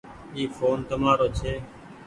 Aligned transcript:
اي 0.35 0.43
ڦون 0.55 0.77
تمآرو 0.89 1.27
ڇي۔ 1.37 1.53